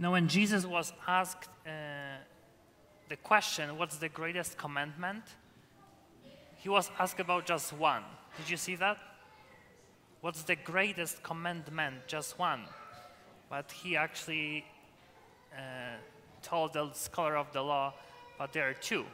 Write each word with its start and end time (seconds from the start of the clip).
Now, 0.00 0.12
when 0.12 0.28
Jesus 0.28 0.64
was 0.64 0.94
asked 1.06 1.50
uh, 1.66 1.70
the 3.10 3.16
question, 3.16 3.76
What's 3.76 3.98
the 3.98 4.08
greatest 4.08 4.56
commandment? 4.56 5.24
he 6.56 6.68
was 6.68 6.90
asked 6.98 7.20
about 7.20 7.46
just 7.46 7.72
one. 7.72 8.02
Did 8.36 8.50
you 8.50 8.56
see 8.56 8.76
that? 8.76 8.98
What's 10.20 10.42
the 10.42 10.56
greatest 10.56 11.22
commandment? 11.22 12.06
Just 12.06 12.38
one. 12.38 12.64
But 13.48 13.72
he 13.72 13.96
actually 13.96 14.64
uh, 15.54 15.96
told 16.42 16.74
the 16.74 16.92
scholar 16.92 17.36
of 17.36 17.50
the 17.52 17.62
law, 17.62 17.94
but 18.38 18.52
there 18.52 18.68
are 18.68 18.74
two. 18.74 19.04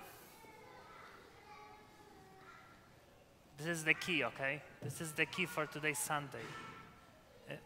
This 3.58 3.66
is 3.68 3.84
the 3.84 3.94
key, 3.94 4.24
okay? 4.24 4.62
This 4.82 5.00
is 5.00 5.12
the 5.12 5.26
key 5.26 5.46
for 5.46 5.66
today's 5.66 5.98
Sunday. 5.98 6.46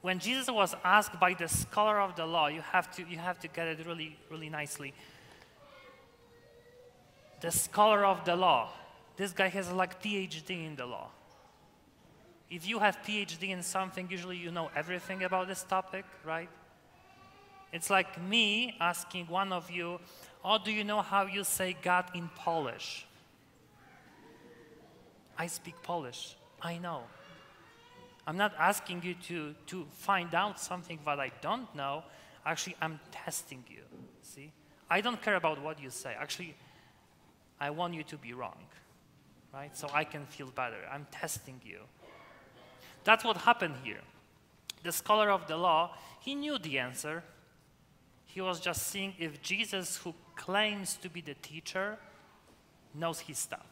When 0.03 0.19
Jesus 0.19 0.51
was 0.51 0.75
asked 0.85 1.19
by 1.19 1.35
the 1.35 1.49
scholar 1.49 2.01
of 2.01 2.15
the 2.15 2.27
law, 2.27 2.49
you 2.49 2.61
have 2.61 2.95
to, 2.97 3.05
you 3.09 3.19
have 3.19 3.39
to 3.41 3.49
get 3.49 3.67
it 3.67 3.87
really, 3.87 4.17
really 4.31 4.51
nicely. 4.51 4.93
The 7.41 7.51
scholar 7.51 8.05
of 8.05 8.25
the 8.25 8.37
law, 8.37 8.73
this 9.17 9.33
guy 9.33 9.49
has 9.49 9.71
like 9.73 10.03
PhD 10.03 10.67
in 10.67 10.77
the 10.77 10.87
law. 10.87 11.09
If 12.51 12.69
you 12.69 12.79
have 12.81 12.99
PhD 13.07 13.51
in 13.51 13.63
something, 13.63 14.09
usually 14.11 14.37
you 14.37 14.51
know 14.51 14.71
everything 14.75 15.23
about 15.23 15.49
this 15.49 15.63
topic, 15.63 16.05
right? 16.25 16.49
It's 17.73 17.89
like 17.89 18.21
me 18.21 18.77
asking 18.81 19.27
one 19.27 19.53
of 19.53 19.71
you, 19.71 20.01
oh, 20.45 20.59
do 20.63 20.73
you 20.73 20.85
know 20.85 21.01
how 21.01 21.27
you 21.27 21.45
say 21.45 21.77
God 21.81 22.07
in 22.15 22.29
Polish? 22.35 23.07
I 25.39 25.47
speak 25.47 25.75
Polish. 25.83 26.37
I 26.61 26.79
know. 26.79 27.05
I'm 28.27 28.37
not 28.37 28.53
asking 28.59 29.03
you 29.03 29.15
to, 29.29 29.55
to 29.69 29.87
find 29.93 30.35
out 30.35 30.61
something 30.61 30.99
that 31.05 31.19
I 31.19 31.33
don't 31.41 31.75
know. 31.75 32.05
Actually, 32.45 32.77
I'm 32.81 33.01
testing 33.11 33.65
you. 33.69 33.83
See? 34.23 34.53
I 34.89 35.01
don't 35.01 35.21
care 35.23 35.37
about 35.37 35.63
what 35.63 35.81
you 35.81 35.91
say. 35.91 36.15
Actually, 36.19 36.55
I 37.61 37.71
want 37.71 37.95
you 37.95 38.03
to 38.05 38.17
be 38.17 38.33
wrong. 38.33 38.59
Right? 39.53 39.77
So 39.77 39.89
I 39.93 40.05
can 40.05 40.27
feel 40.27 40.49
better. 40.49 40.77
I'm 40.93 41.07
testing 41.11 41.61
you. 41.65 41.81
That's 43.05 43.25
what 43.25 43.37
happened 43.39 43.75
here. 43.83 44.01
The 44.83 44.93
scholar 44.93 45.31
of 45.31 45.47
the 45.47 45.57
law, 45.57 45.97
he 46.21 46.35
knew 46.35 46.59
the 46.59 46.79
answer. 46.79 47.23
He 48.27 48.41
was 48.41 48.61
just 48.61 48.87
seeing 48.87 49.15
if 49.19 49.43
Jesus, 49.43 49.97
who 49.99 50.15
claims 50.37 50.97
to 51.03 51.09
be 51.09 51.21
the 51.21 51.35
teacher, 51.35 51.99
knows 52.95 53.21
his 53.21 53.39
stuff. 53.39 53.67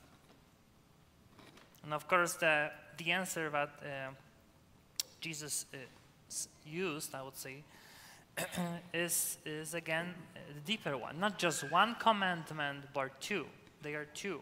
And 1.84 1.94
of 1.94 2.08
course, 2.08 2.34
the, 2.34 2.70
the 2.96 3.12
answer 3.12 3.48
that 3.50 3.70
uh, 3.82 4.10
Jesus 5.20 5.66
uh, 5.74 5.76
used, 6.66 7.14
I 7.14 7.22
would 7.22 7.36
say, 7.36 7.64
is, 8.94 9.38
is 9.44 9.74
again 9.74 10.14
the 10.54 10.60
deeper 10.60 10.96
one. 10.96 11.18
Not 11.18 11.38
just 11.38 11.70
one 11.70 11.96
commandment, 11.98 12.84
but 12.94 13.20
two. 13.20 13.46
They 13.82 13.94
are 13.94 14.06
two. 14.06 14.40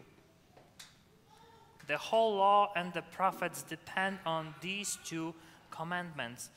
The 1.87 1.97
whole 1.97 2.35
law 2.35 2.71
and 2.75 2.93
the 2.93 3.01
prophets 3.01 3.63
depend 3.63 4.19
on 4.25 4.53
these 4.61 4.97
two 5.05 5.33
commandments. 5.71 6.49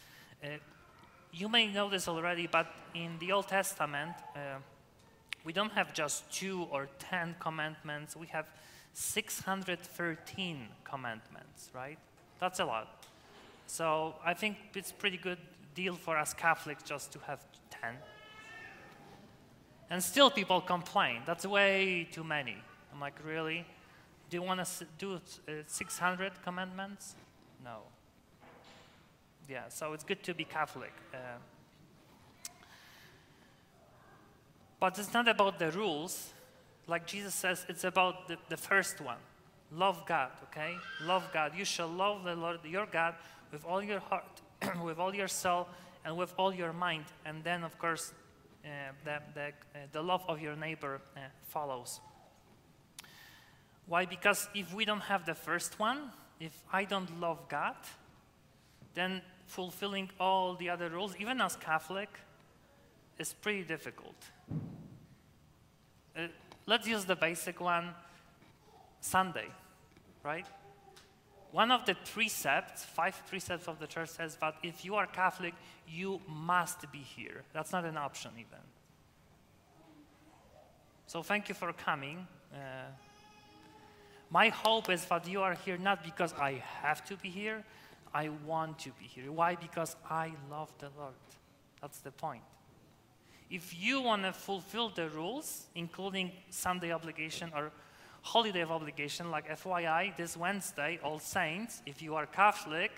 Uh, 0.42 0.48
you 1.32 1.48
may 1.48 1.68
know 1.68 1.88
this 1.88 2.08
already, 2.08 2.48
but 2.48 2.66
in 2.94 3.16
the 3.20 3.30
Old 3.32 3.46
Testament, 3.46 4.12
uh, 4.34 4.58
we 5.44 5.52
don't 5.52 5.72
have 5.72 5.94
just 5.94 6.30
two 6.32 6.66
or 6.70 6.88
ten 6.98 7.36
commandments. 7.38 8.16
We 8.16 8.26
have 8.28 8.46
613 8.92 10.68
commandments, 10.84 11.70
right? 11.72 11.98
That's 12.40 12.58
a 12.58 12.64
lot. 12.64 12.99
So 13.70 14.16
I 14.24 14.34
think 14.34 14.56
it's 14.74 14.90
pretty 14.90 15.16
good 15.16 15.38
deal 15.76 15.94
for 15.94 16.16
us 16.18 16.34
Catholics 16.34 16.82
just 16.82 17.12
to 17.12 17.20
have 17.20 17.38
10. 17.70 17.94
And 19.90 20.02
still 20.02 20.28
people 20.28 20.60
complain. 20.60 21.22
That's 21.24 21.46
way 21.46 22.08
too 22.10 22.24
many. 22.24 22.56
I'm 22.92 23.00
like, 23.00 23.14
really? 23.24 23.64
Do 24.28 24.36
you 24.36 24.42
want 24.42 24.64
to 24.64 24.86
do 24.98 25.14
uh, 25.14 25.52
600 25.68 26.42
commandments? 26.42 27.14
No. 27.64 27.82
Yeah, 29.48 29.68
so 29.68 29.92
it's 29.92 30.02
good 30.02 30.24
to 30.24 30.34
be 30.34 30.42
Catholic. 30.42 30.92
Uh, 31.14 31.18
but 34.80 34.98
it's 34.98 35.14
not 35.14 35.28
about 35.28 35.60
the 35.60 35.70
rules, 35.70 36.32
like 36.88 37.06
Jesus 37.06 37.34
says, 37.34 37.64
it's 37.68 37.84
about 37.84 38.26
the, 38.26 38.36
the 38.48 38.56
first 38.56 39.00
one. 39.00 39.18
Love 39.72 40.04
God, 40.06 40.30
okay? 40.44 40.74
Love 41.04 41.22
God. 41.32 41.52
You 41.56 41.64
shall 41.64 41.86
love 41.86 42.24
the 42.24 42.34
Lord 42.34 42.58
your 42.64 42.86
God 42.86 43.14
with 43.52 43.64
all 43.64 43.82
your 43.82 44.00
heart, 44.00 44.40
with 44.84 44.98
all 44.98 45.14
your 45.14 45.28
soul, 45.28 45.68
and 46.04 46.16
with 46.16 46.32
all 46.38 46.54
your 46.54 46.72
mind. 46.72 47.04
And 47.24 47.44
then, 47.44 47.64
of 47.64 47.78
course, 47.78 48.12
uh, 48.64 48.68
the, 49.04 49.18
the, 49.34 49.46
uh, 49.48 49.86
the 49.92 50.02
love 50.02 50.22
of 50.28 50.40
your 50.40 50.56
neighbor 50.56 51.00
uh, 51.16 51.20
follows. 51.48 52.00
Why? 53.86 54.06
Because 54.06 54.48
if 54.54 54.72
we 54.72 54.84
don't 54.84 55.02
have 55.02 55.26
the 55.26 55.34
first 55.34 55.78
one, 55.78 56.10
if 56.38 56.62
I 56.72 56.84
don't 56.84 57.20
love 57.20 57.48
God, 57.48 57.76
then 58.94 59.22
fulfilling 59.46 60.10
all 60.18 60.54
the 60.54 60.70
other 60.70 60.88
rules, 60.88 61.14
even 61.18 61.40
as 61.40 61.56
Catholic, 61.56 62.08
is 63.18 63.34
pretty 63.34 63.64
difficult. 63.64 64.14
Uh, 66.16 66.28
let's 66.66 66.86
use 66.86 67.04
the 67.04 67.16
basic 67.16 67.60
one 67.60 67.94
Sunday, 69.00 69.48
right? 70.22 70.46
One 71.52 71.72
of 71.72 71.84
the 71.84 71.96
precepts, 72.12 72.84
five 72.84 73.20
precepts 73.28 73.66
of 73.66 73.78
the 73.80 73.86
church 73.86 74.10
says 74.10 74.36
that 74.36 74.54
if 74.62 74.84
you 74.84 74.94
are 74.94 75.06
Catholic, 75.06 75.54
you 75.88 76.20
must 76.28 76.90
be 76.92 76.98
here. 76.98 77.42
That's 77.52 77.72
not 77.72 77.84
an 77.84 77.96
option, 77.96 78.30
even. 78.34 78.60
So 81.06 81.22
thank 81.24 81.48
you 81.48 81.56
for 81.56 81.72
coming. 81.72 82.26
Uh, 82.54 82.58
my 84.30 84.48
hope 84.48 84.88
is 84.90 85.04
that 85.06 85.26
you 85.26 85.42
are 85.42 85.54
here 85.54 85.76
not 85.76 86.04
because 86.04 86.32
I 86.34 86.62
have 86.82 87.04
to 87.06 87.16
be 87.16 87.28
here, 87.28 87.64
I 88.14 88.28
want 88.46 88.78
to 88.80 88.90
be 88.90 89.06
here. 89.06 89.32
Why? 89.32 89.56
Because 89.56 89.96
I 90.08 90.32
love 90.48 90.72
the 90.78 90.90
Lord. 90.96 91.14
That's 91.80 91.98
the 91.98 92.12
point. 92.12 92.42
If 93.50 93.76
you 93.76 94.00
want 94.00 94.22
to 94.22 94.32
fulfill 94.32 94.90
the 94.90 95.08
rules, 95.08 95.66
including 95.74 96.30
Sunday 96.50 96.92
obligation 96.92 97.50
or 97.56 97.72
holiday 98.22 98.60
of 98.60 98.70
obligation, 98.70 99.30
like 99.30 99.48
FYI, 99.48 100.16
this 100.16 100.36
Wednesday, 100.36 100.98
All 101.02 101.18
Saints, 101.18 101.82
if 101.86 102.02
you 102.02 102.14
are 102.14 102.26
Catholic, 102.26 102.90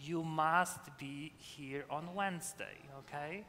you 0.00 0.22
must 0.22 0.80
be 0.98 1.32
here 1.38 1.84
on 1.90 2.14
Wednesday, 2.14 2.76
okay? 2.98 3.44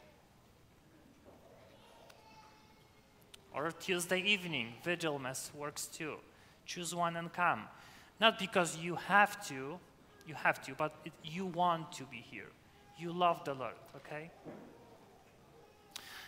Or 3.56 3.72
Tuesday 3.72 4.20
evening, 4.22 4.74
Vigil 4.84 5.20
Mass 5.20 5.52
works 5.56 5.88
too. 5.88 6.16
Choose 6.66 6.96
one 6.96 7.16
and 7.16 7.32
come. 7.32 7.64
Not 8.20 8.40
because 8.40 8.78
you 8.78 8.96
have 8.96 9.46
to, 9.48 9.80
you 10.28 10.34
have 10.34 10.64
to, 10.66 10.74
but 10.76 10.94
it, 11.06 11.12
you 11.24 11.46
want 11.46 11.92
to 11.94 12.04
be 12.06 12.18
here. 12.18 12.50
You 12.98 13.12
love 13.12 13.44
the 13.44 13.54
Lord, 13.54 13.74
okay? 13.98 14.32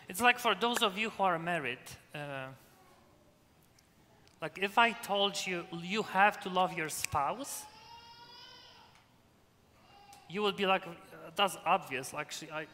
It's 0.07 0.21
like 0.21 0.39
for 0.39 0.53
those 0.53 0.83
of 0.83 0.97
you 0.97 1.09
who 1.11 1.23
are 1.23 1.39
married, 1.39 1.79
uh, 2.13 2.47
like 4.41 4.59
if 4.61 4.77
I 4.77 4.91
told 4.91 5.35
you 5.45 5.65
you 5.81 6.03
have 6.03 6.39
to 6.41 6.49
love 6.49 6.73
your 6.73 6.89
spouse, 6.89 7.63
you 10.29 10.41
would 10.41 10.55
be 10.55 10.65
like, 10.65 10.83
that's 11.35 11.57
obvious. 11.65 12.13
Actually, 12.13 12.51
I, 12.51 12.67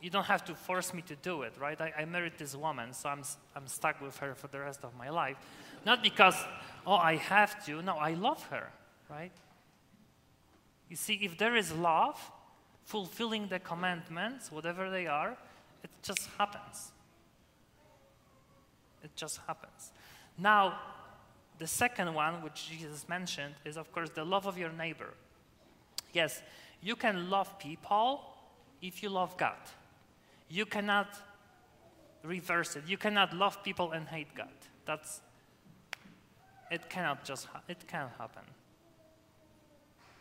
you 0.00 0.10
don't 0.10 0.24
have 0.26 0.44
to 0.44 0.54
force 0.54 0.94
me 0.94 1.02
to 1.02 1.16
do 1.16 1.42
it, 1.42 1.52
right? 1.58 1.80
I, 1.80 1.92
I 1.98 2.04
married 2.04 2.34
this 2.38 2.54
woman, 2.54 2.92
so 2.92 3.08
I'm, 3.08 3.22
I'm 3.56 3.66
stuck 3.66 4.00
with 4.00 4.16
her 4.18 4.34
for 4.34 4.48
the 4.48 4.60
rest 4.60 4.80
of 4.84 4.96
my 4.96 5.10
life. 5.10 5.36
Not 5.84 6.02
because, 6.02 6.36
oh, 6.86 6.94
I 6.94 7.16
have 7.16 7.64
to. 7.66 7.82
No, 7.82 7.96
I 7.96 8.14
love 8.14 8.42
her, 8.44 8.70
right? 9.10 9.32
You 10.88 10.96
see, 10.96 11.14
if 11.14 11.36
there 11.38 11.56
is 11.56 11.72
love, 11.72 12.18
fulfilling 12.84 13.48
the 13.48 13.58
commandments, 13.58 14.50
whatever 14.50 14.90
they 14.90 15.06
are, 15.06 15.36
it 15.82 15.90
just 16.02 16.28
happens. 16.38 16.92
It 19.02 19.14
just 19.14 19.40
happens. 19.46 19.92
Now, 20.38 20.78
the 21.58 21.66
second 21.66 22.14
one, 22.14 22.42
which 22.42 22.68
Jesus 22.68 23.08
mentioned, 23.08 23.54
is 23.64 23.76
of 23.76 23.90
course 23.92 24.10
the 24.10 24.24
love 24.24 24.46
of 24.46 24.56
your 24.56 24.70
neighbor. 24.72 25.14
Yes, 26.12 26.42
you 26.80 26.96
can 26.96 27.28
love 27.28 27.58
people 27.58 28.22
if 28.80 29.02
you 29.02 29.08
love 29.08 29.36
God. 29.36 29.58
You 30.48 30.64
cannot 30.64 31.08
reverse 32.22 32.76
it. 32.76 32.84
You 32.86 32.96
cannot 32.96 33.34
love 33.34 33.62
people 33.62 33.92
and 33.92 34.06
hate 34.06 34.34
God. 34.34 34.48
That's 34.84 35.20
it 36.70 36.88
cannot 36.88 37.24
just 37.24 37.48
it 37.68 37.86
can't 37.88 38.10
happen. 38.18 38.44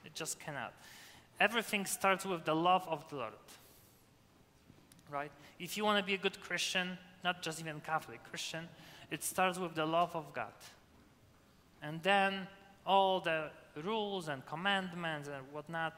It 0.04 0.16
just 0.16 0.40
cannot. 0.40 0.74
Everything 1.40 1.86
starts 1.86 2.26
with 2.26 2.46
the 2.46 2.56
love 2.56 2.88
of 2.88 3.08
the 3.10 3.18
Lord 3.18 3.34
right? 5.10 5.32
If 5.60 5.78
you 5.78 5.86
want 5.86 6.00
to 6.00 6.06
be 6.06 6.14
a 6.14 6.18
good 6.18 6.40
Christian, 6.42 6.98
not 7.24 7.42
just 7.42 7.60
even 7.60 7.80
Catholic 7.82 8.24
Christian, 8.30 8.68
it 9.10 9.24
starts 9.24 9.58
with 9.58 9.76
the 9.76 9.86
love 9.86 10.16
of 10.16 10.34
God. 10.34 10.54
And 11.82 12.02
then 12.04 12.48
all 12.86 13.20
the 13.20 13.50
rules 13.84 14.28
and 14.28 14.46
commandments 14.46 15.30
and 15.30 15.46
whatnot, 15.52 15.94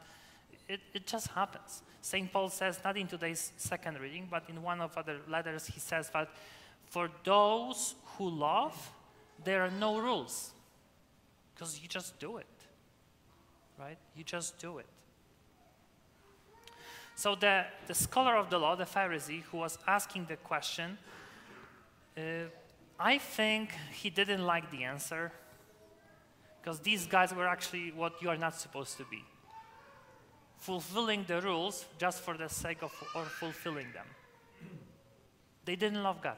It, 0.67 0.81
it 0.93 1.07
just 1.07 1.27
happens. 1.29 1.81
St. 2.01 2.31
Paul 2.31 2.49
says, 2.49 2.79
not 2.83 2.95
in 2.95 3.07
today's 3.07 3.51
second 3.57 3.99
reading, 3.99 4.27
but 4.29 4.43
in 4.49 4.61
one 4.61 4.81
of 4.81 4.95
other 4.97 5.17
letters, 5.27 5.65
he 5.65 5.79
says 5.79 6.09
that 6.11 6.29
for 6.85 7.09
those 7.23 7.95
who 8.17 8.29
love, 8.29 8.91
there 9.43 9.63
are 9.63 9.71
no 9.71 9.97
rules. 9.97 10.51
Because 11.53 11.81
you 11.81 11.87
just 11.87 12.19
do 12.19 12.37
it. 12.37 12.45
Right? 13.79 13.97
You 14.15 14.23
just 14.23 14.59
do 14.59 14.77
it. 14.77 14.85
So 17.15 17.35
the, 17.35 17.65
the 17.87 17.93
scholar 17.93 18.37
of 18.37 18.49
the 18.49 18.57
law, 18.57 18.75
the 18.75 18.85
Pharisee, 18.85 19.41
who 19.51 19.57
was 19.57 19.77
asking 19.87 20.25
the 20.25 20.37
question, 20.37 20.97
uh, 22.17 22.21
I 22.99 23.17
think 23.17 23.71
he 23.93 24.09
didn't 24.09 24.45
like 24.45 24.69
the 24.71 24.83
answer 24.83 25.31
because 26.61 26.79
these 26.81 27.07
guys 27.07 27.33
were 27.33 27.47
actually 27.47 27.91
what 27.91 28.21
you 28.21 28.29
are 28.29 28.37
not 28.37 28.55
supposed 28.55 28.97
to 28.97 29.05
be 29.05 29.23
fulfilling 30.59 31.23
the 31.25 31.41
rules 31.41 31.85
just 31.97 32.21
for 32.21 32.37
the 32.37 32.49
sake 32.49 32.83
of 32.83 32.91
or 33.15 33.23
fulfilling 33.23 33.87
them. 33.93 34.05
They 35.65 35.75
didn't 35.75 36.03
love 36.03 36.21
God. 36.21 36.37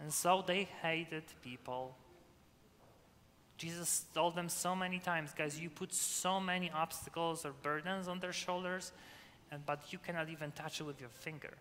And 0.00 0.12
so 0.12 0.42
they 0.46 0.68
hated 0.82 1.24
people. 1.42 1.94
Jesus 3.58 4.04
told 4.14 4.34
them 4.34 4.48
so 4.48 4.74
many 4.74 4.98
times, 4.98 5.32
guys, 5.36 5.58
you 5.58 5.70
put 5.70 5.92
so 5.92 6.40
many 6.40 6.70
obstacles 6.70 7.44
or 7.46 7.52
burdens 7.62 8.08
on 8.08 8.20
their 8.20 8.32
shoulders, 8.32 8.92
and, 9.50 9.64
but 9.64 9.92
you 9.92 9.98
cannot 9.98 10.28
even 10.28 10.50
touch 10.52 10.80
it 10.80 10.84
with 10.84 11.00
your 11.00 11.08
finger. 11.08 11.54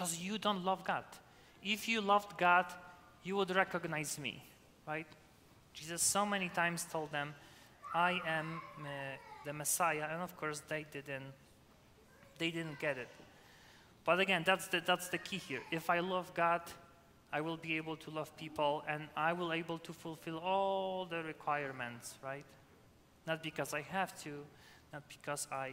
Because 0.00 0.18
you 0.18 0.38
don't 0.38 0.64
love 0.64 0.82
God. 0.82 1.04
If 1.62 1.86
you 1.86 2.00
loved 2.00 2.38
God, 2.38 2.64
you 3.22 3.36
would 3.36 3.54
recognize 3.54 4.18
me, 4.18 4.42
right? 4.88 5.06
Jesus 5.74 6.02
so 6.02 6.24
many 6.24 6.48
times 6.48 6.86
told 6.90 7.12
them, 7.12 7.34
I 7.94 8.18
am 8.26 8.62
uh, 8.80 8.86
the 9.44 9.52
Messiah, 9.52 10.06
and 10.10 10.22
of 10.22 10.34
course 10.38 10.62
they 10.66 10.86
didn't, 10.90 11.34
they 12.38 12.50
didn't 12.50 12.78
get 12.80 12.96
it. 12.96 13.10
But 14.02 14.20
again, 14.20 14.42
that's 14.42 14.68
the, 14.68 14.80
that's 14.80 15.10
the 15.10 15.18
key 15.18 15.36
here. 15.36 15.60
If 15.70 15.90
I 15.90 16.00
love 16.00 16.32
God, 16.32 16.62
I 17.30 17.42
will 17.42 17.58
be 17.58 17.76
able 17.76 17.96
to 17.96 18.10
love 18.10 18.34
people, 18.38 18.82
and 18.88 19.02
I 19.14 19.34
will 19.34 19.52
able 19.52 19.80
to 19.80 19.92
fulfill 19.92 20.38
all 20.38 21.04
the 21.04 21.22
requirements, 21.22 22.14
right? 22.24 22.46
Not 23.26 23.42
because 23.42 23.74
I 23.74 23.82
have 23.82 24.18
to, 24.22 24.46
not 24.94 25.02
because 25.10 25.46
I, 25.52 25.72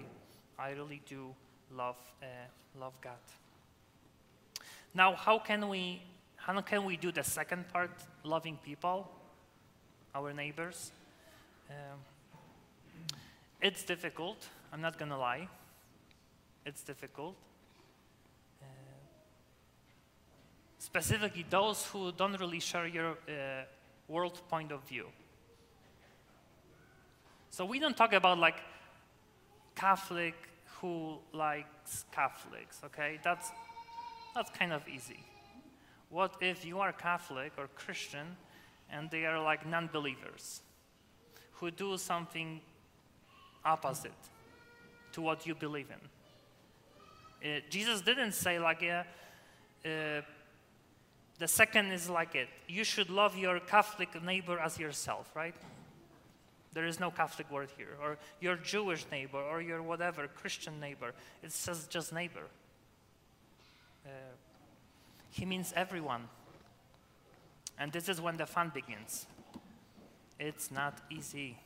I 0.59 0.71
really 0.71 1.01
do 1.07 1.33
love, 1.73 1.95
uh, 2.21 2.25
love 2.77 2.99
God. 2.99 3.13
Now, 4.93 5.15
how 5.15 5.39
can 5.39 5.69
we, 5.69 6.01
how 6.35 6.59
can 6.61 6.85
we 6.85 6.97
do 6.97 7.11
the 7.11 7.23
second 7.23 7.67
part, 7.69 7.91
loving 8.23 8.57
people, 8.63 9.09
our 10.15 10.33
neighbors? 10.33 10.91
Um, 11.69 11.99
it's 13.61 13.83
difficult, 13.83 14.47
I'm 14.71 14.81
not 14.81 14.97
going 14.97 15.11
to 15.11 15.17
lie. 15.17 15.47
It's 16.65 16.83
difficult. 16.83 17.35
Uh, 18.61 18.65
specifically, 20.79 21.45
those 21.49 21.85
who 21.85 22.11
don't 22.11 22.39
really 22.39 22.59
share 22.59 22.87
your 22.87 23.11
uh, 23.11 23.63
world 24.07 24.41
point 24.49 24.71
of 24.71 24.83
view. 24.87 25.07
So 27.49 27.65
we 27.65 27.79
don't 27.79 27.95
talk 27.95 28.13
about 28.13 28.37
like 28.37 28.57
Catholic 29.75 30.35
who 30.81 31.17
likes 31.33 32.05
Catholics, 32.11 32.81
okay? 32.85 33.19
That's, 33.23 33.51
that's 34.37 34.57
kind 34.57 34.71
of 34.71 34.87
easy. 34.87 35.19
What 36.09 36.35
if 36.41 36.65
you 36.65 36.79
are 36.79 36.93
Catholic 36.93 37.51
or 37.57 37.67
Christian 37.75 38.37
and 38.89 39.11
they 39.11 39.25
are 39.25 39.41
like 39.41 39.65
non 39.65 39.89
believers? 39.91 40.61
who 41.59 41.71
do 41.71 41.97
something 41.97 42.61
opposite 43.65 44.11
to 45.11 45.21
what 45.21 45.45
you 45.47 45.55
believe 45.55 45.87
in. 45.89 47.49
Uh, 47.49 47.59
Jesus 47.69 48.01
didn't 48.01 48.33
say, 48.33 48.59
like, 48.59 48.81
yeah, 48.81 49.03
uh, 49.85 50.21
the 51.39 51.47
second 51.47 51.91
is 51.91 52.09
like 52.09 52.35
it. 52.35 52.47
You 52.67 52.83
should 52.83 53.09
love 53.09 53.37
your 53.37 53.59
Catholic 53.59 54.21
neighbor 54.23 54.59
as 54.59 54.79
yourself, 54.79 55.29
right? 55.35 55.55
There 56.73 56.85
is 56.85 56.99
no 56.99 57.11
Catholic 57.11 57.49
word 57.51 57.69
here. 57.77 57.95
Or 58.01 58.17
your 58.39 58.55
Jewish 58.55 59.05
neighbor, 59.11 59.39
or 59.39 59.61
your 59.61 59.81
whatever, 59.81 60.27
Christian 60.27 60.79
neighbor. 60.79 61.13
It 61.43 61.51
says 61.51 61.87
just 61.87 62.13
neighbor. 62.13 62.47
Uh, 64.07 64.11
he 65.31 65.45
means 65.45 65.73
everyone. 65.75 66.29
And 67.77 67.91
this 67.91 68.07
is 68.07 68.21
when 68.21 68.37
the 68.37 68.45
fun 68.45 68.71
begins. 68.73 69.27
It's 70.39 70.71
not 70.71 70.99
easy. 71.09 71.57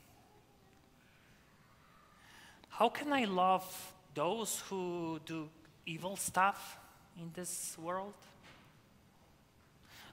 How 2.69 2.89
can 2.89 3.13
I 3.13 3.25
love 3.25 3.93
those 4.15 4.61
who 4.69 5.19
do 5.25 5.49
evil 5.85 6.15
stuff 6.15 6.79
in 7.17 7.29
this 7.33 7.77
world? 7.77 8.13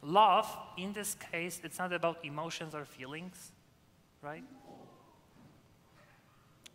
Love, 0.03 0.47
in 0.77 0.93
this 0.93 1.17
case, 1.33 1.61
it's 1.65 1.79
not 1.79 1.93
about 1.93 2.25
emotions 2.25 2.75
or 2.75 2.85
feelings, 2.85 3.53
right? 4.23 4.45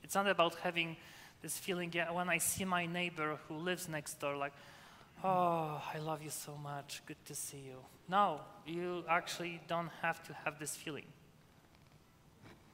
It's 0.03 0.15
not 0.15 0.27
about 0.27 0.56
having 0.56 0.97
this 1.41 1.57
feeling, 1.57 1.91
yeah, 1.94 2.11
when 2.11 2.29
I 2.29 2.38
see 2.38 2.65
my 2.65 2.85
neighbor 2.85 3.38
who 3.47 3.56
lives 3.56 3.88
next 3.88 4.19
door, 4.19 4.35
like, 4.35 4.53
oh, 5.23 5.81
I 5.93 5.97
love 5.99 6.21
you 6.21 6.29
so 6.29 6.55
much, 6.61 7.01
good 7.05 7.23
to 7.25 7.35
see 7.35 7.63
you. 7.65 7.77
No, 8.09 8.41
you 8.65 9.03
actually 9.09 9.61
don't 9.67 9.89
have 10.01 10.23
to 10.27 10.33
have 10.45 10.59
this 10.59 10.75
feeling. 10.75 11.05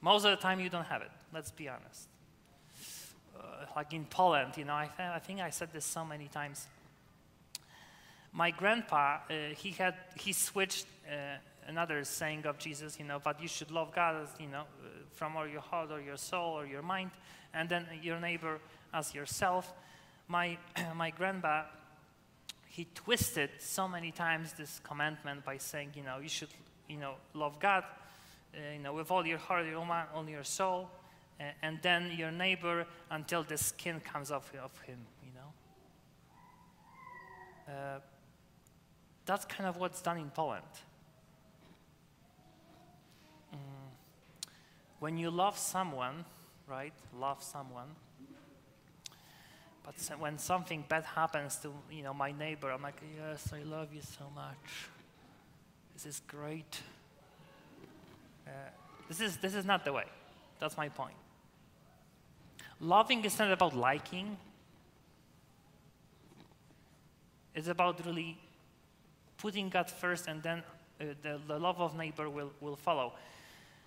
Most 0.00 0.24
of 0.24 0.30
the 0.30 0.36
time, 0.36 0.60
you 0.60 0.68
don't 0.68 0.86
have 0.86 1.02
it, 1.02 1.10
let's 1.32 1.50
be 1.50 1.68
honest. 1.68 2.08
Uh, 3.38 3.66
like 3.76 3.92
in 3.92 4.04
Poland, 4.06 4.56
you 4.56 4.64
know, 4.64 4.74
I, 4.74 4.88
th- 4.96 5.08
I, 5.08 5.18
think 5.18 5.40
I 5.40 5.50
said 5.50 5.72
this 5.72 5.84
so 5.84 6.04
many 6.04 6.28
times. 6.28 6.66
My 8.32 8.50
grandpa, 8.50 9.18
uh, 9.28 9.54
he 9.56 9.70
had, 9.70 9.94
he 10.16 10.32
switched 10.32 10.86
uh, 11.06 11.36
another 11.66 12.04
saying 12.04 12.46
of 12.46 12.58
Jesus, 12.58 12.98
you 12.98 13.04
know, 13.04 13.18
but 13.22 13.40
you 13.40 13.48
should 13.48 13.70
love 13.70 13.94
God, 13.94 14.22
as, 14.22 14.28
you 14.38 14.48
know, 14.48 14.62
uh, 14.62 14.88
from 15.12 15.36
all 15.36 15.46
your 15.46 15.60
heart 15.60 15.90
or 15.90 16.00
your 16.00 16.16
soul 16.16 16.58
or 16.58 16.66
your 16.66 16.82
mind, 16.82 17.10
and 17.54 17.68
then 17.68 17.86
your 18.02 18.20
neighbor 18.20 18.58
as 18.92 19.14
yourself. 19.14 19.72
My, 20.28 20.58
my 20.96 21.10
grandpa, 21.10 21.64
he 22.70 22.86
twisted 22.94 23.50
so 23.58 23.86
many 23.86 24.10
times 24.10 24.54
this 24.54 24.80
commandment 24.82 25.44
by 25.44 25.58
saying, 25.58 25.90
you 25.94 26.02
know, 26.02 26.18
you 26.18 26.28
should, 26.28 26.48
you 26.88 26.96
know, 26.96 27.14
love 27.34 27.58
God 27.60 27.84
uh, 28.54 28.58
you 28.72 28.80
know, 28.80 28.92
with 28.92 29.10
all 29.10 29.26
your 29.26 29.38
heart, 29.38 29.66
your 29.66 29.84
mind, 29.84 30.08
all 30.14 30.28
your 30.28 30.44
soul, 30.44 30.90
uh, 31.38 31.44
and 31.62 31.78
then 31.82 32.10
your 32.16 32.30
neighbor 32.30 32.86
until 33.10 33.42
the 33.42 33.56
skin 33.56 34.00
comes 34.00 34.30
off 34.30 34.52
of 34.62 34.78
him, 34.80 34.98
you 35.24 35.32
know. 35.34 35.52
Uh, 37.72 38.00
that's 39.24 39.44
kind 39.44 39.68
of 39.68 39.76
what's 39.76 40.02
done 40.02 40.18
in 40.18 40.30
Poland. 40.30 40.64
Mm. 43.54 43.58
When 44.98 45.16
you 45.16 45.30
love 45.30 45.56
someone, 45.56 46.24
right, 46.66 46.94
love 47.16 47.42
someone, 47.42 47.94
but 49.84 49.94
when 50.18 50.38
something 50.38 50.84
bad 50.88 51.04
happens 51.04 51.56
to 51.56 51.72
you 51.90 52.02
know 52.02 52.14
my 52.14 52.32
neighbor, 52.32 52.70
I'm 52.70 52.82
like, 52.82 53.00
yes, 53.16 53.52
I 53.52 53.62
love 53.62 53.88
you 53.92 54.02
so 54.02 54.24
much. 54.34 54.88
This 55.94 56.06
is 56.06 56.22
great. 56.26 56.80
Uh, 58.46 58.50
this, 59.08 59.20
is, 59.20 59.36
this 59.36 59.54
is 59.54 59.64
not 59.64 59.84
the 59.84 59.92
way. 59.92 60.04
That's 60.58 60.76
my 60.76 60.88
point. 60.88 61.14
Loving 62.80 63.24
is 63.24 63.38
not 63.38 63.52
about 63.52 63.76
liking, 63.76 64.38
it's 67.54 67.68
about 67.68 68.04
really 68.06 68.38
putting 69.36 69.68
God 69.68 69.90
first 69.90 70.26
and 70.26 70.42
then 70.42 70.62
uh, 71.00 71.04
the, 71.22 71.38
the 71.46 71.58
love 71.58 71.80
of 71.80 71.96
neighbor 71.96 72.30
will, 72.30 72.50
will 72.60 72.76
follow. 72.76 73.12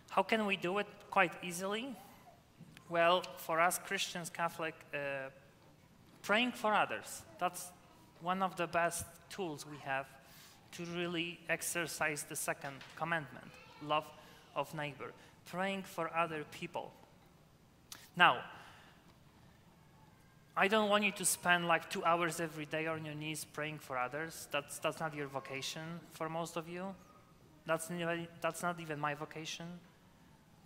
How 0.09 0.21
can 0.21 0.45
we 0.45 0.57
do 0.57 0.77
it? 0.77 0.87
Quite 1.09 1.31
easily. 1.41 1.95
Well, 2.89 3.23
for 3.37 3.59
us 3.59 3.79
Christians, 3.79 4.29
Catholic, 4.29 4.75
uh, 4.93 5.29
praying 6.23 6.53
for 6.53 6.73
others. 6.73 7.21
That's 7.39 7.67
one 8.21 8.41
of 8.41 8.55
the 8.55 8.65
best 8.65 9.05
tools 9.29 9.65
we 9.69 9.77
have 9.83 10.07
to 10.71 10.85
really 10.85 11.39
exercise 11.49 12.23
the 12.23 12.35
second 12.35 12.77
commandment 12.95 13.45
love 13.85 14.05
of 14.55 14.73
neighbor, 14.73 15.11
praying 15.45 15.83
for 15.83 16.09
other 16.15 16.45
people. 16.51 16.91
Now, 18.15 18.37
I 20.55 20.67
don't 20.67 20.89
want 20.89 21.03
you 21.03 21.11
to 21.11 21.25
spend 21.25 21.67
like 21.67 21.89
two 21.89 22.03
hours 22.05 22.39
every 22.39 22.65
day 22.65 22.87
on 22.87 23.05
your 23.05 23.15
knees 23.15 23.43
praying 23.43 23.79
for 23.79 23.97
others. 23.97 24.47
That's, 24.51 24.77
that's 24.79 24.99
not 24.99 25.15
your 25.15 25.27
vocation 25.27 25.99
for 26.11 26.29
most 26.29 26.55
of 26.55 26.69
you. 26.69 26.95
That's, 27.65 27.89
that's 28.41 28.61
not 28.61 28.79
even 28.79 28.99
my 28.99 29.15
vocation. 29.15 29.65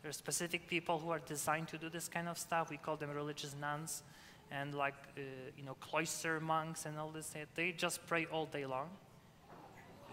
There 0.02 0.10
are 0.10 0.14
specific 0.14 0.68
people 0.68 1.00
who 1.00 1.10
are 1.10 1.20
designed 1.20 1.70
to 1.70 1.78
do 1.78 1.90
this 1.90 2.08
kind 2.08 2.28
of 2.28 2.38
stuff. 2.38 2.70
We 2.70 2.78
call 2.78 2.98
them 2.98 3.12
religious 3.12 3.56
nuns 3.60 4.04
and 4.51 4.74
like, 4.74 4.96
uh, 5.18 5.22
you 5.58 5.63
know, 5.63 5.75
cloister 5.80 6.39
monks 6.39 6.86
and 6.86 6.98
all 6.98 7.10
this. 7.10 7.34
They 7.56 7.72
just 7.72 8.06
pray 8.08 8.25
all 8.32 8.46
day 8.46 8.66
long. 8.66 8.89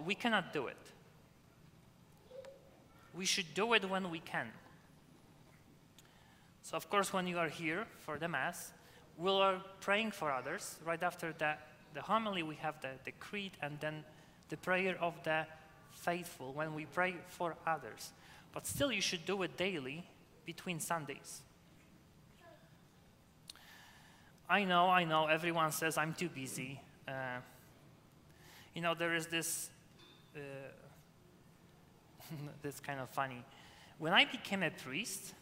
We 0.05 0.15
cannot 0.15 0.53
do 0.53 0.67
it 0.67 0.77
we 3.15 3.25
should 3.25 3.55
do 3.55 3.73
it 3.75 3.89
when 3.89 4.11
we 4.11 4.19
can. 4.19 4.49
So, 6.63 6.77
of 6.77 6.91
course, 6.91 7.13
when 7.13 7.27
you 7.27 7.39
are 7.39 7.49
here 7.49 7.87
for 8.01 8.19
the 8.19 8.29
Mass, 8.29 8.73
we 9.17 9.31
are 9.31 9.63
praying 9.81 10.11
for 10.11 10.33
others. 10.33 10.77
Right 10.85 11.03
after 11.03 11.33
the, 11.33 11.55
the 11.95 12.03
homily, 12.03 12.43
we 12.43 12.57
have 12.57 12.81
the, 12.81 12.91
the 13.05 13.13
creed 13.13 13.53
and 13.63 13.79
then 13.81 14.05
the 14.49 14.57
prayer 14.57 14.97
of 15.01 15.15
the 15.23 15.47
faithful 15.93 16.53
when 16.53 16.75
we 16.75 16.87
pray 16.87 17.15
for 17.29 17.55
others. 17.67 18.13
But 18.53 18.67
still, 18.67 18.91
you 18.91 19.01
should 19.01 19.25
do 19.25 19.43
it 19.43 19.57
daily 19.57 20.05
between 20.45 20.81
Sundays. 20.81 21.43
I 24.49 24.65
know, 24.65 24.89
I 24.89 25.05
know, 25.05 25.27
everyone 25.27 25.73
says 25.73 25.97
I'm 25.97 26.13
too 26.13 26.29
busy. 26.29 26.81
Uh, 27.09 27.39
you 28.75 28.83
know, 28.83 28.95
there 28.95 29.15
is 29.15 29.27
this, 29.27 29.71
uh, 30.37 30.41
that's 32.63 32.81
kind 32.81 33.01
of 33.01 33.09
funny. 33.09 33.43
When 33.99 34.13
I 34.13 34.25
became 34.27 34.63
a 34.63 34.71
priest, 34.71 35.33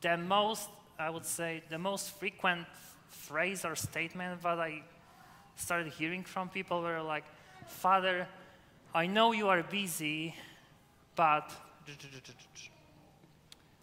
the 0.00 0.16
most, 0.16 0.68
I 0.98 1.10
would 1.10 1.26
say, 1.26 1.62
the 1.68 1.78
most 1.78 2.18
frequent 2.18 2.66
phrase 3.08 3.64
or 3.64 3.76
statement 3.76 4.42
that 4.42 4.58
I 4.58 4.82
started 5.56 5.92
hearing 5.92 6.24
from 6.24 6.48
people 6.48 6.80
were 6.80 7.02
like, 7.02 7.24
Father, 7.68 8.26
I 8.94 9.06
know 9.06 9.32
you 9.32 9.48
are 9.48 9.62
busy, 9.62 10.34
but. 11.14 11.52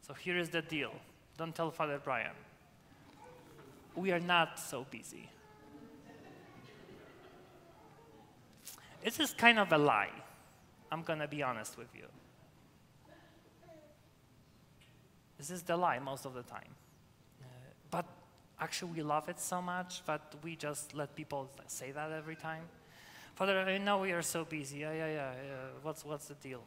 So 0.07 0.13
here 0.13 0.37
is 0.37 0.47
the 0.47 0.61
deal. 0.61 0.93
Don't 1.37 1.53
tell 1.53 1.69
Father 1.69 2.01
Brian. 2.03 2.35
We 3.95 4.11
are 4.11 4.19
not 4.19 4.59
so 4.59 4.85
busy. 4.89 5.29
This 9.03 9.19
is 9.19 9.33
kind 9.33 9.59
of 9.59 9.71
a 9.71 9.77
lie. 9.77 10.11
I'm 10.91 11.03
going 11.03 11.19
to 11.19 11.27
be 11.27 11.43
honest 11.43 11.77
with 11.77 11.87
you. 11.95 12.05
This 15.37 15.51
is 15.51 15.61
the 15.61 15.77
lie 15.77 15.99
most 15.99 16.25
of 16.25 16.33
the 16.33 16.41
time. 16.41 16.73
Uh, 17.41 17.45
but 17.91 18.05
actually, 18.59 18.93
we 18.93 19.03
love 19.03 19.29
it 19.29 19.39
so 19.39 19.61
much 19.61 20.03
that 20.05 20.33
we 20.43 20.55
just 20.55 20.95
let 20.95 21.15
people 21.15 21.51
say 21.67 21.91
that 21.91 22.11
every 22.11 22.35
time. 22.35 22.63
Father, 23.35 23.59
I 23.59 23.77
know 23.77 23.99
we 23.99 24.11
are 24.13 24.23
so 24.23 24.45
busy. 24.45 24.79
Yeah, 24.79 24.93
yeah, 24.93 25.07
yeah. 25.07 25.31
yeah. 25.31 25.55
What's, 25.83 26.03
what's 26.03 26.25
the 26.25 26.33
deal? 26.33 26.63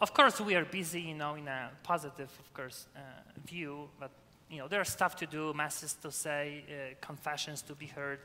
Of 0.00 0.14
course, 0.14 0.40
we 0.40 0.54
are 0.54 0.64
busy, 0.64 1.02
you 1.02 1.14
know, 1.14 1.34
in 1.34 1.46
a 1.46 1.70
positive, 1.82 2.30
of 2.38 2.54
course, 2.54 2.86
uh, 2.96 3.00
view, 3.46 3.90
but, 3.98 4.10
you 4.50 4.58
know, 4.58 4.66
there's 4.66 4.88
stuff 4.88 5.14
to 5.16 5.26
do, 5.26 5.52
masses 5.52 5.94
to 6.02 6.10
say, 6.10 6.64
uh, 6.68 7.06
confessions 7.06 7.60
to 7.62 7.74
be 7.74 7.86
heard, 7.86 8.20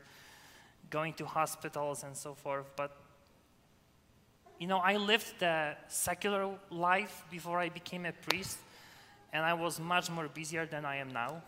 going 0.88 1.12
to 1.14 1.26
hospitals 1.26 2.02
and 2.02 2.16
so 2.16 2.34
forth, 2.34 2.66
but 2.76 2.96
you 4.58 4.66
know, 4.66 4.78
I 4.78 4.96
lived 4.96 5.38
the 5.38 5.76
secular 5.88 6.48
life 6.70 7.24
before 7.30 7.58
I 7.58 7.68
became 7.68 8.06
a 8.06 8.12
priest, 8.12 8.58
and 9.32 9.44
I 9.44 9.52
was 9.52 9.78
much 9.78 10.10
more 10.10 10.28
busier 10.28 10.66
than 10.66 10.84
I 10.84 10.96
am 10.96 11.12
now. 11.12 11.42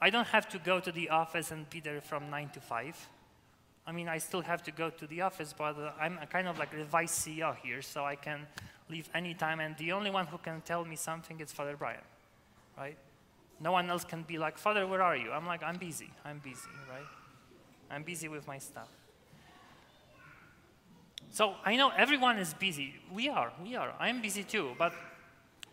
I 0.00 0.10
don't 0.10 0.26
have 0.28 0.48
to 0.50 0.58
go 0.58 0.80
to 0.80 0.90
the 0.90 1.10
office 1.10 1.50
and 1.50 1.68
be 1.68 1.80
there 1.80 2.00
from 2.00 2.30
9 2.30 2.50
to 2.50 2.60
5. 2.60 3.08
I 3.86 3.92
mean, 3.92 4.08
I 4.08 4.18
still 4.18 4.42
have 4.42 4.62
to 4.64 4.72
go 4.72 4.90
to 4.90 5.06
the 5.06 5.20
office, 5.22 5.54
but 5.56 5.78
uh, 5.78 5.92
I'm 6.00 6.18
kind 6.30 6.48
of 6.48 6.58
like 6.58 6.72
the 6.76 6.84
vice 6.84 7.16
CEO 7.16 7.56
here, 7.62 7.82
so 7.82 8.04
I 8.04 8.16
can 8.16 8.46
leave 8.90 9.08
anytime, 9.14 9.60
and 9.60 9.76
the 9.76 9.92
only 9.92 10.10
one 10.10 10.26
who 10.26 10.38
can 10.38 10.60
tell 10.60 10.84
me 10.84 10.96
something 10.96 11.40
is 11.40 11.52
Father 11.52 11.76
Brian, 11.76 12.00
right? 12.76 12.96
No 13.60 13.72
one 13.72 13.88
else 13.88 14.04
can 14.04 14.22
be 14.22 14.38
like, 14.38 14.58
Father, 14.58 14.86
where 14.86 15.02
are 15.02 15.16
you? 15.16 15.30
I'm 15.30 15.46
like, 15.46 15.62
I'm 15.62 15.76
busy, 15.76 16.10
I'm 16.24 16.38
busy, 16.38 16.68
right? 16.88 17.06
I'm 17.90 18.02
busy 18.02 18.28
with 18.28 18.46
my 18.46 18.58
stuff. 18.58 18.88
So 21.30 21.54
I 21.64 21.76
know 21.76 21.90
everyone 21.96 22.38
is 22.38 22.54
busy. 22.54 22.94
We 23.12 23.28
are, 23.28 23.52
we 23.62 23.76
are. 23.76 23.94
I'm 23.98 24.20
busy 24.22 24.42
too, 24.42 24.74
but 24.78 24.92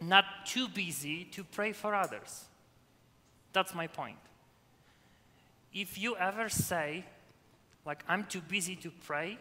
not 0.01 0.25
too 0.45 0.67
busy 0.67 1.25
to 1.25 1.43
pray 1.43 1.71
for 1.71 1.95
others. 1.95 2.45
That's 3.53 3.73
my 3.73 3.87
point. 3.87 4.17
If 5.73 5.97
you 5.97 6.15
ever 6.17 6.49
say, 6.49 7.05
like, 7.85 8.03
I'm 8.07 8.25
too 8.25 8.41
busy 8.41 8.75
to 8.77 8.91
pray, 9.05 9.37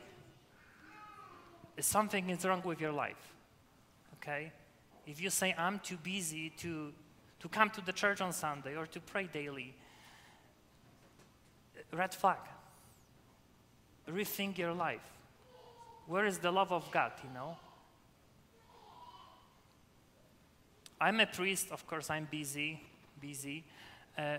something 1.80 2.30
is 2.30 2.44
wrong 2.44 2.62
with 2.64 2.80
your 2.80 2.92
life. 2.92 3.32
Okay? 4.14 4.52
If 5.06 5.20
you 5.20 5.30
say, 5.30 5.54
I'm 5.56 5.78
too 5.78 5.96
busy 5.96 6.50
to, 6.58 6.92
to 7.40 7.49
come 7.49 7.70
to 7.70 7.80
the 7.80 7.92
church 7.92 8.20
on 8.20 8.32
Sunday 8.32 8.76
or 8.76 8.87
to 8.87 9.00
pray 9.00 9.28
daily, 9.32 9.75
red 11.92 12.14
flag. 12.14 12.38
Rethink 14.08 14.58
your 14.58 14.72
life. 14.72 15.00
Where 16.06 16.26
is 16.26 16.38
the 16.38 16.50
love 16.50 16.72
of 16.72 16.90
God, 16.90 17.12
you 17.22 17.30
know? 17.32 17.56
I'm 21.00 21.18
a 21.20 21.26
priest, 21.26 21.68
of 21.72 21.87
course, 21.87 22.11
I'm 22.11 22.28
busy, 22.30 22.80
busy. 23.20 23.64
Uh, 24.16 24.38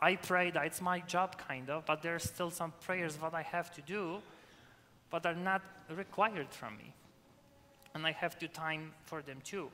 I 0.00 0.16
pray 0.16 0.50
that 0.50 0.66
it's 0.66 0.82
my 0.82 1.00
job, 1.00 1.38
kind 1.38 1.70
of, 1.70 1.86
but 1.86 2.02
there's 2.02 2.24
still 2.24 2.50
some 2.50 2.72
prayers 2.82 3.16
that 3.16 3.34
I 3.34 3.42
have 3.42 3.70
to 3.72 3.80
do, 3.82 4.18
but 5.10 5.24
are 5.24 5.34
not 5.34 5.62
required 5.94 6.52
from 6.52 6.76
me. 6.76 6.92
And 7.94 8.06
I 8.06 8.12
have 8.12 8.38
to 8.40 8.48
time 8.48 8.92
for 9.04 9.22
them 9.22 9.38
too. 9.42 9.70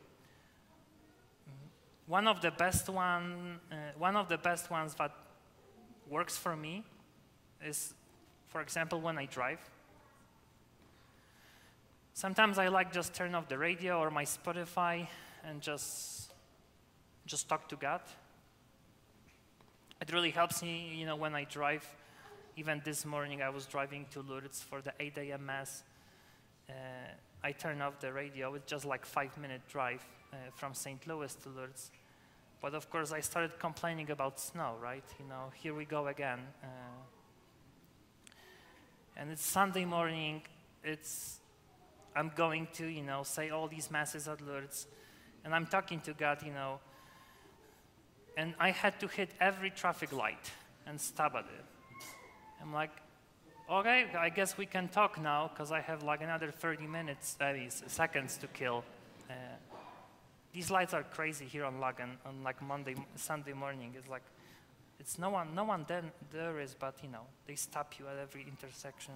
One 2.07 2.29
of 2.29 2.41
the 2.41 2.51
best 2.51 2.89
one, 2.89 3.59
uh, 3.71 3.77
one 3.99 4.17
of 4.17 4.29
the 4.29 4.39
best 4.39 4.71
ones 4.71 4.95
that 4.95 5.13
works 6.09 6.37
for 6.37 6.55
me 6.57 6.85
is, 7.65 7.95
for 8.49 8.61
example, 8.61 9.01
when 9.01 9.19
I 9.19 9.27
drive. 9.27 9.59
Sometimes 12.15 12.59
I 12.59 12.69
like 12.69 12.93
just 12.93 13.15
turn 13.15 13.35
off 13.35 13.49
the 13.49 13.59
radio 13.59 13.99
or 13.99 14.11
my 14.11 14.25
Spotify 14.25 15.09
and 15.45 15.61
just 15.61 16.33
just 17.27 17.49
talk 17.49 17.69
to 17.69 17.77
God. 17.77 18.01
It 20.03 20.13
really 20.13 20.31
helps 20.31 20.65
me, 20.65 20.93
you 20.97 21.07
know, 21.07 21.15
when 21.15 21.37
I 21.37 21.45
drive. 21.45 21.87
Even 22.57 22.83
this 22.85 23.07
morning, 23.07 23.41
I 23.41 23.51
was 23.51 23.67
driving 23.67 24.05
to 24.11 24.21
Lourdes 24.21 24.61
for 24.61 24.83
the 24.83 24.93
8 24.99 25.17
a.m. 25.19 25.47
mass. 25.47 25.85
Uh, 26.69 26.73
I 27.45 27.53
turn 27.53 27.81
off 27.81 28.01
the 28.01 28.13
radio. 28.13 28.53
It's 28.55 28.69
just 28.69 28.85
like 28.85 29.07
five 29.07 29.39
minute 29.39 29.61
drive 29.69 30.05
uh, 30.33 30.37
from 30.57 30.75
St. 30.75 31.07
Louis 31.07 31.33
to 31.37 31.51
Lourdes. 31.51 31.93
But 32.61 32.75
of 32.75 32.91
course, 32.91 33.13
I 33.13 33.21
started 33.21 33.61
complaining 33.61 34.11
about 34.11 34.41
snow, 34.41 34.75
right? 34.83 35.05
You 35.21 35.27
know, 35.29 35.53
here 35.55 35.73
we 35.73 35.85
go 35.85 36.09
again. 36.09 36.41
Uh, 36.65 36.67
and 39.17 39.31
it's 39.31 39.47
Sunday 39.47 39.85
morning. 39.85 40.43
It's 40.83 41.39
I'm 42.17 42.33
going 42.35 42.67
to, 42.75 42.89
you 42.89 43.03
know, 43.03 43.23
say 43.23 43.51
all 43.51 43.69
these 43.69 43.89
masses 43.89 44.27
at 44.27 44.41
Lourdes, 44.41 44.89
and 45.45 45.55
I'm 45.55 45.67
talking 45.67 46.01
to 46.01 46.13
God, 46.13 46.43
you 46.45 46.53
know, 46.53 46.81
and 48.37 48.55
I 48.59 48.71
had 48.71 48.99
to 49.01 49.09
hit 49.09 49.31
every 49.41 49.71
traffic 49.71 50.13
light 50.13 50.51
and 50.87 51.01
stop 51.01 51.35
at 51.35 51.45
it. 51.45 51.65
I'm 52.61 52.73
like, 52.73 52.91
okay, 53.71 54.07
I 54.17 54.29
guess 54.29 54.57
we 54.57 54.67
can 54.67 54.89
talk 54.89 55.21
now 55.21 55.51
because 55.53 55.73
I 55.73 55.81
have 55.81 56.03
like 56.03 56.23
another 56.23 56.51
30 56.51 56.87
minutes, 56.87 57.35
that 57.35 57.57
is, 57.57 57.83
seconds 57.87 58.37
to 58.39 58.47
kill. 58.49 58.85
Uh, 59.29 59.35
these 60.53 60.71
lights 60.71 60.95
are 60.95 61.03
crazy 61.03 61.47
here 61.47 61.65
on 61.65 61.81
Logan 61.81 62.19
on 62.27 62.43
like 62.43 62.61
Monday, 62.63 62.95
Sunday 63.17 63.53
morning. 63.53 63.95
It's 63.97 64.09
like, 64.09 64.23
it's 65.01 65.19
no 65.19 65.31
one, 65.31 65.55
no 65.55 65.65
one 65.65 65.85
then, 65.89 66.13
there 66.31 66.61
is, 66.61 66.75
but 66.79 66.97
you 67.03 67.09
know, 67.09 67.27
they 67.47 67.55
stop 67.55 67.95
you 67.99 68.07
at 68.07 68.19
every 68.19 68.47
intersection. 68.47 69.15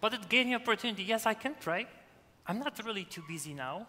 But 0.00 0.14
it 0.14 0.28
gave 0.28 0.46
me 0.46 0.54
opportunity. 0.54 1.04
Yes, 1.04 1.26
I 1.26 1.34
can 1.34 1.54
pray. 1.58 1.86
I'm 2.46 2.58
not 2.58 2.78
really 2.84 3.04
too 3.04 3.22
busy 3.26 3.54
now. 3.54 3.86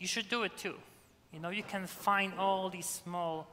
You 0.00 0.08
should 0.08 0.28
do 0.28 0.42
it 0.42 0.56
too. 0.56 0.74
You 1.32 1.38
know, 1.38 1.50
you 1.50 1.62
can 1.62 1.86
find 1.86 2.32
all 2.36 2.68
these 2.70 2.86
small 2.86 3.46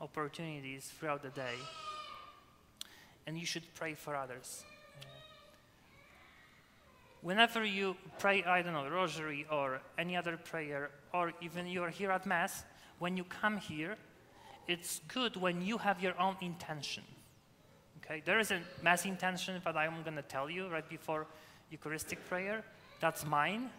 opportunities 0.00 0.84
throughout 0.84 1.22
the 1.22 1.30
day. 1.30 1.54
And 3.26 3.36
you 3.36 3.46
should 3.46 3.64
pray 3.74 3.94
for 3.94 4.14
others. 4.14 4.62
Whenever 7.22 7.64
you 7.64 7.96
pray, 8.18 8.44
I 8.44 8.60
don't 8.60 8.74
know, 8.74 8.86
rosary 8.86 9.46
or 9.50 9.80
any 9.98 10.14
other 10.14 10.36
prayer, 10.36 10.90
or 11.14 11.32
even 11.40 11.66
you 11.66 11.82
are 11.82 11.88
here 11.88 12.10
at 12.10 12.26
Mass, 12.26 12.64
when 12.98 13.16
you 13.16 13.24
come 13.24 13.56
here, 13.56 13.96
it's 14.68 15.00
good 15.08 15.36
when 15.36 15.62
you 15.62 15.78
have 15.78 16.02
your 16.02 16.20
own 16.20 16.36
intention. 16.42 17.02
Okay, 18.04 18.22
there 18.26 18.38
is 18.38 18.50
a 18.50 18.60
mass 18.82 19.06
intention 19.06 19.58
that 19.64 19.76
I'm 19.76 20.02
going 20.02 20.16
to 20.16 20.22
tell 20.22 20.50
you 20.50 20.68
right 20.68 20.86
before 20.86 21.26
Eucharistic 21.70 22.28
prayer. 22.28 22.62
That's 23.00 23.24
mine. 23.24 23.70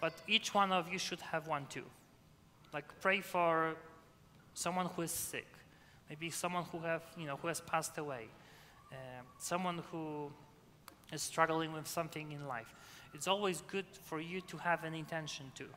But 0.00 0.14
each 0.26 0.54
one 0.54 0.72
of 0.72 0.90
you 0.90 0.98
should 0.98 1.20
have 1.20 1.46
one 1.46 1.66
too. 1.66 1.84
Like 2.72 2.84
pray 3.00 3.20
for 3.20 3.74
someone 4.54 4.86
who 4.86 5.02
is 5.02 5.10
sick, 5.10 5.46
maybe 6.08 6.30
someone 6.30 6.64
who 6.64 6.80
have 6.80 7.02
you 7.16 7.26
know 7.26 7.36
who 7.36 7.48
has 7.48 7.60
passed 7.60 7.98
away, 7.98 8.28
uh, 8.92 8.96
someone 9.38 9.82
who 9.90 10.30
is 11.12 11.22
struggling 11.22 11.72
with 11.72 11.86
something 11.86 12.32
in 12.32 12.46
life. 12.46 12.74
It's 13.12 13.26
always 13.26 13.62
good 13.62 13.86
for 14.04 14.20
you 14.20 14.40
to 14.42 14.56
have 14.58 14.84
an 14.84 14.94
intention 14.94 15.50
too. 15.54 15.68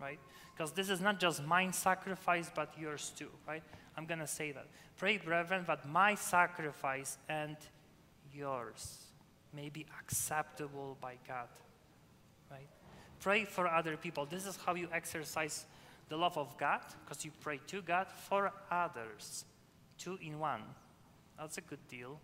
Right? 0.00 0.18
Because 0.54 0.72
this 0.72 0.90
is 0.90 1.00
not 1.00 1.18
just 1.18 1.42
mine 1.44 1.72
sacrifice, 1.72 2.50
but 2.54 2.74
yours 2.78 3.12
too, 3.16 3.30
right? 3.48 3.62
I'm 3.96 4.04
going 4.04 4.20
to 4.20 4.26
say 4.26 4.52
that. 4.52 4.66
Pray, 4.98 5.16
brethren, 5.16 5.64
that 5.66 5.88
my 5.88 6.14
sacrifice 6.14 7.16
and 7.28 7.56
yours 8.32 8.98
may 9.54 9.68
be 9.68 9.86
acceptable 10.00 10.96
by 11.00 11.14
God. 11.26 11.48
Right? 12.50 12.68
Pray 13.20 13.44
for 13.44 13.66
other 13.66 13.96
people. 13.96 14.26
This 14.26 14.46
is 14.46 14.58
how 14.64 14.74
you 14.74 14.88
exercise 14.92 15.66
the 16.08 16.16
love 16.16 16.36
of 16.36 16.56
God, 16.58 16.80
because 17.04 17.24
you 17.24 17.30
pray 17.40 17.60
to 17.68 17.80
God 17.80 18.06
for 18.28 18.52
others. 18.70 19.44
Two 19.98 20.18
in 20.20 20.38
one. 20.38 20.62
That's 21.38 21.58
a 21.58 21.62
good 21.62 21.86
deal. 21.88 22.20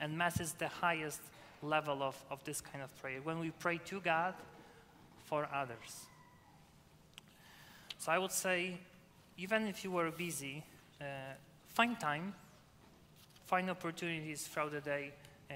And 0.00 0.18
Mass 0.18 0.40
is 0.40 0.52
the 0.54 0.68
highest 0.68 1.20
level 1.62 2.02
of, 2.02 2.16
of 2.30 2.42
this 2.44 2.60
kind 2.60 2.82
of 2.82 2.94
prayer. 3.00 3.20
When 3.22 3.38
we 3.38 3.50
pray 3.50 3.78
to 3.86 4.00
God 4.00 4.34
for 5.24 5.48
others. 5.54 6.06
So 7.98 8.12
I 8.12 8.18
would 8.18 8.32
say, 8.32 8.78
even 9.38 9.66
if 9.66 9.84
you 9.84 9.90
were 9.90 10.10
busy, 10.10 10.62
uh, 11.00 11.04
find 11.68 11.98
time, 11.98 12.34
find 13.46 13.70
opportunities 13.70 14.46
throughout 14.46 14.72
the 14.72 14.80
day 14.80 15.12
uh, 15.50 15.54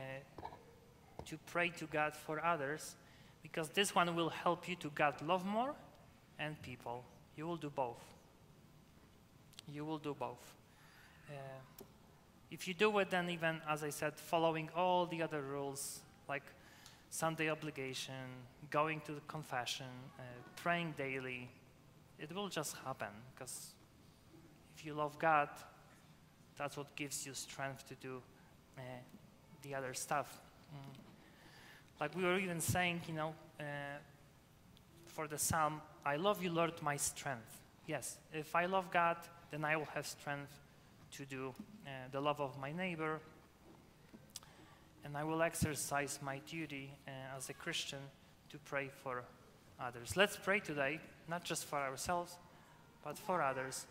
to 1.29 1.39
pray 1.47 1.71
to 1.71 1.87
God 1.87 2.15
for 2.15 2.45
others, 2.45 2.97
because 3.43 3.69
this 3.71 3.95
one 3.95 4.15
will 4.15 4.31
help 4.31 4.69
you 4.69 4.77
to 4.77 4.91
God 4.91 5.15
love 5.23 5.45
more 5.45 5.75
and 6.39 6.61
people. 6.63 7.05
You 7.37 7.47
will 7.47 7.57
do 7.57 7.71
both. 7.71 8.03
You 9.73 9.85
will 9.85 9.99
do 9.99 10.15
both. 10.19 10.55
Uh, 11.29 11.35
if 12.51 12.67
you 12.67 12.75
do 12.75 12.99
it, 12.99 13.11
then 13.11 13.29
even, 13.29 13.61
as 13.69 13.85
I 13.85 13.91
said, 13.91 14.19
following 14.19 14.71
all 14.75 15.07
the 15.07 15.23
other 15.23 15.43
rules, 15.43 16.01
like 16.29 16.45
Sunday 17.11 17.51
obligation, 17.51 18.15
going 18.71 19.01
to 19.03 19.13
the 19.13 19.21
confession, 19.29 19.87
uh, 20.19 20.23
praying 20.57 20.95
daily, 20.97 21.51
it 22.19 22.35
will 22.35 22.49
just 22.49 22.75
happen. 22.85 23.09
Because 23.35 23.75
if 24.77 24.87
you 24.87 24.95
love 24.95 25.19
God, 25.19 25.49
that's 26.57 26.77
what 26.77 26.95
gives 26.97 27.27
you 27.27 27.35
strength 27.35 27.87
to 27.89 27.95
do 27.97 28.23
uh, 28.79 28.81
the 29.63 29.75
other 29.75 29.95
stuff. 29.95 30.41
Mm. 30.75 31.08
Like 32.01 32.17
we 32.17 32.23
were 32.23 32.39
even 32.39 32.61
saying, 32.61 33.03
you 33.09 33.15
know, 33.15 33.35
uh, 33.59 33.65
for 35.07 35.27
the 35.27 35.39
psalm, 35.39 35.81
I 36.07 36.17
love 36.17 36.43
you, 36.43 36.53
Lord, 36.53 36.81
my 36.81 36.97
strength. 36.97 37.61
Yes, 37.87 38.19
if 38.33 38.55
I 38.55 38.67
love 38.67 38.91
God, 38.91 39.17
then 39.51 39.65
I 39.65 39.77
will 39.77 39.89
have 39.95 40.07
strength 40.07 40.61
to 41.13 41.25
do 41.25 41.55
uh, 41.87 41.91
the 42.13 42.21
love 42.21 42.41
of 42.41 42.59
my 42.61 42.71
neighbor, 42.71 43.19
and 45.05 45.17
I 45.17 45.25
will 45.25 45.43
exercise 45.43 46.21
my 46.23 46.39
duty 46.47 46.93
uh, 47.09 47.37
as 47.37 47.49
a 47.49 47.55
Christian 47.55 47.99
to 48.51 48.59
pray 48.59 48.91
for 49.03 49.25
others. 49.81 50.17
Let's 50.17 50.37
pray 50.37 50.61
today, 50.61 51.01
not 51.29 51.45
just 51.45 51.65
for 51.65 51.79
ourselves, 51.79 52.37
but 53.03 53.19
for 53.19 53.43
others, 53.43 53.87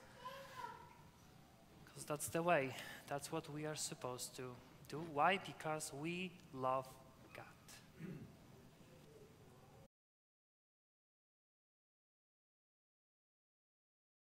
because 1.85 2.05
that's 2.05 2.27
the 2.29 2.41
way, 2.41 2.73
that's 3.09 3.31
what 3.31 3.51
we 3.53 3.65
are 3.65 3.75
supposed 3.75 4.35
to 4.37 4.43
do. 4.87 5.03
Why? 5.13 5.39
Because 5.45 5.91
we 5.99 6.31
love 6.53 6.87